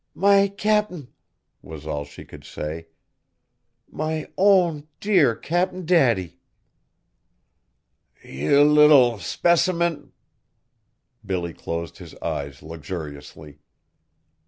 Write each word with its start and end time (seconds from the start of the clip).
"My 0.15 0.47
Cap'n!" 0.47 1.09
was 1.61 1.85
all 1.85 2.05
she 2.05 2.25
could 2.25 2.43
say; 2.43 2.87
"my 3.87 4.27
own, 4.35 4.87
dear 4.99 5.35
Cap'n 5.35 5.85
Daddy!" 5.85 6.39
"Ye 8.23 8.57
little 8.61 9.19
specimint!" 9.19 10.11
Billy 11.23 11.53
closed 11.53 11.99
his 11.99 12.15
eyes 12.15 12.63
luxuriously. 12.63 13.59